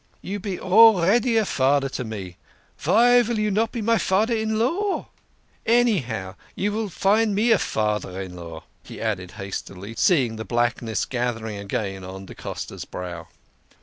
[0.23, 2.37] "You be already a fader to me
[2.79, 5.09] vy vill you not be a fader in law?
[5.63, 11.05] Anyhow, you vill find me a fader in law," he added hastily, seeing the blackness
[11.05, 13.27] gathering again on da Costa's brow.